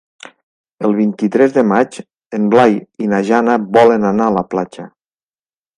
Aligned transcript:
El 0.87 0.95
vint-i-tres 0.99 1.53
de 1.57 1.65
maig 1.73 1.99
en 2.39 2.49
Blai 2.55 2.75
i 3.05 3.11
na 3.13 3.23
Jana 3.31 3.61
volen 3.79 4.13
anar 4.15 4.31
a 4.31 4.37
la 4.39 4.47
platja. 4.55 4.93